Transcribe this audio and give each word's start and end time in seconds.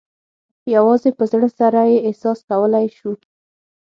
یوازې 0.75 1.09
په 1.17 1.23
زړه 1.31 1.47
سره 1.59 1.79
یې 1.91 1.97
احساس 2.07 2.39
کولای 2.49 2.85
شو. 2.97 3.11